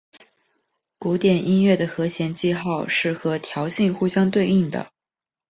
[0.97, 4.89] 古典音乐的和弦记号是和调性互相对应的。